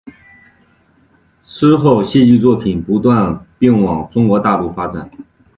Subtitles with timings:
[1.43, 5.07] 之后戏剧作品不断并往中国大陆发展。